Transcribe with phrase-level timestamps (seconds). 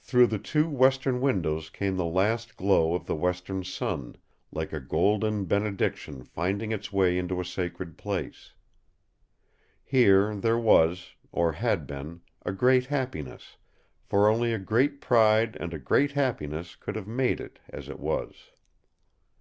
[0.00, 4.16] Through the two western windows came the last glow of the western sun,
[4.50, 8.54] like a golden benediction finding its way into a sacred place.
[9.84, 13.56] Here there was or had been a great happiness,
[14.02, 18.00] for only a great pride and a great happiness could have made it as it
[18.00, 18.50] was.